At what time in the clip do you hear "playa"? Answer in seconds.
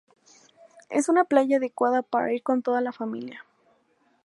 1.25-1.57